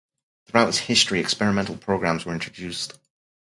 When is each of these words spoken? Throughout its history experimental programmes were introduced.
Throughout 0.47 0.69
its 0.69 0.79
history 0.79 1.19
experimental 1.19 1.77
programmes 1.77 2.25
were 2.25 2.33
introduced. 2.33 2.97